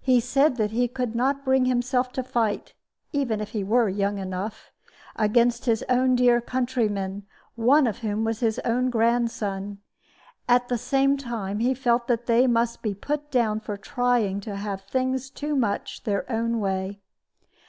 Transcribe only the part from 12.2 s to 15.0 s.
they must be put down for trying to have